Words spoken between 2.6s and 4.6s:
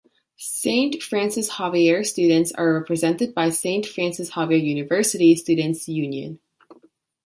represented by Saint Francis Xavier